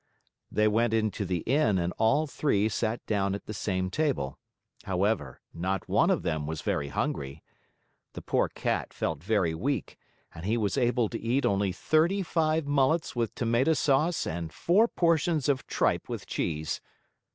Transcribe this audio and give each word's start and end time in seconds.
They 0.51 0.67
went 0.67 0.95
into 0.95 1.25
the 1.25 1.41
Inn 1.41 1.77
and 1.77 1.93
all 1.99 2.25
three 2.25 2.67
sat 2.69 3.05
down 3.05 3.35
at 3.35 3.45
the 3.45 3.53
same 3.53 3.91
table. 3.91 4.39
However, 4.85 5.41
not 5.53 5.87
one 5.87 6.09
of 6.09 6.23
them 6.23 6.47
was 6.47 6.63
very 6.63 6.87
hungry. 6.87 7.43
The 8.13 8.23
poor 8.23 8.49
Cat 8.49 8.95
felt 8.95 9.23
very 9.23 9.53
weak, 9.53 9.99
and 10.33 10.43
he 10.43 10.57
was 10.57 10.75
able 10.75 11.07
to 11.09 11.21
eat 11.21 11.45
only 11.45 11.71
thirty 11.71 12.23
five 12.23 12.65
mullets 12.65 13.15
with 13.15 13.35
tomato 13.35 13.73
sauce 13.73 14.25
and 14.25 14.51
four 14.51 14.87
portions 14.87 15.47
of 15.47 15.67
tripe 15.67 16.09
with 16.09 16.25
cheese. 16.25 16.81